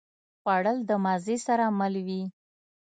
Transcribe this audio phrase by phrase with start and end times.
[0.41, 2.23] خوړل د مزې سره مل وي